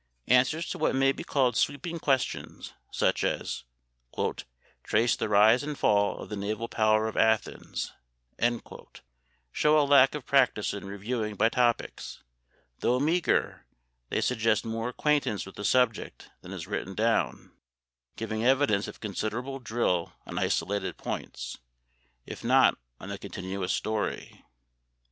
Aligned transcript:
Answers 0.27 0.67
to 0.69 0.79
what 0.79 0.95
may 0.95 1.11
be 1.11 1.23
called 1.23 1.55
sweeping 1.55 1.99
questions 1.99 2.73
such 2.89 3.23
as 3.23 3.65
"Trace 4.83 5.15
the 5.15 5.29
rise 5.29 5.61
and 5.61 5.77
fall 5.77 6.17
of 6.17 6.29
the 6.29 6.35
naval 6.35 6.67
power 6.67 7.07
of 7.07 7.15
Athens," 7.15 7.93
show 9.51 9.77
a 9.79 9.85
lack 9.85 10.15
of 10.15 10.25
practice 10.25 10.73
in 10.73 10.85
reviewing 10.85 11.35
by 11.35 11.49
topics; 11.49 12.23
though 12.79 12.99
meagre, 12.99 13.67
they 14.09 14.21
suggest 14.21 14.65
more 14.65 14.89
acquaintance 14.89 15.45
with 15.45 15.53
the 15.53 15.63
subject 15.63 16.31
than 16.41 16.51
is 16.51 16.65
written 16.65 16.95
down, 16.95 17.51
giving 18.15 18.43
evidence 18.43 18.87
of 18.87 19.01
considerable 19.01 19.59
drill 19.59 20.13
on 20.25 20.39
isolated 20.39 20.97
points, 20.97 21.59
if 22.25 22.43
not 22.43 22.75
on 22.99 23.09
the 23.09 23.19
continuous 23.19 23.71
story. 23.71 24.43